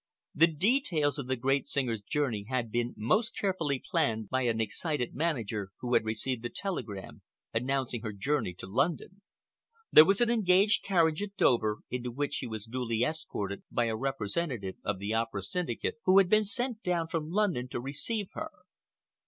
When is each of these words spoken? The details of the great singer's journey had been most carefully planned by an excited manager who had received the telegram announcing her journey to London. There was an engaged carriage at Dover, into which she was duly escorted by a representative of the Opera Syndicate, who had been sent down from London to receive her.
The 0.33 0.47
details 0.47 1.19
of 1.19 1.27
the 1.27 1.35
great 1.35 1.67
singer's 1.67 2.01
journey 2.01 2.45
had 2.49 2.71
been 2.71 2.95
most 2.97 3.37
carefully 3.37 3.77
planned 3.77 4.29
by 4.29 4.41
an 4.47 4.59
excited 4.59 5.13
manager 5.13 5.69
who 5.79 5.93
had 5.93 6.05
received 6.05 6.41
the 6.41 6.49
telegram 6.49 7.21
announcing 7.53 8.01
her 8.01 8.11
journey 8.11 8.55
to 8.55 8.65
London. 8.65 9.21
There 9.91 10.03
was 10.03 10.19
an 10.19 10.31
engaged 10.31 10.83
carriage 10.83 11.21
at 11.21 11.37
Dover, 11.37 11.81
into 11.91 12.09
which 12.11 12.33
she 12.33 12.47
was 12.47 12.65
duly 12.65 13.03
escorted 13.03 13.61
by 13.69 13.85
a 13.85 13.95
representative 13.95 14.77
of 14.83 14.97
the 14.97 15.13
Opera 15.13 15.43
Syndicate, 15.43 15.97
who 16.05 16.17
had 16.17 16.29
been 16.29 16.45
sent 16.45 16.81
down 16.81 17.07
from 17.07 17.29
London 17.29 17.67
to 17.67 17.79
receive 17.79 18.29
her. 18.33 18.49